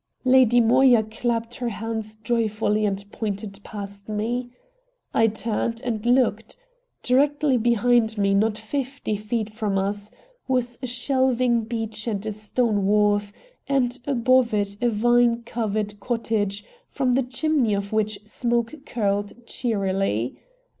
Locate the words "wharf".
12.87-13.31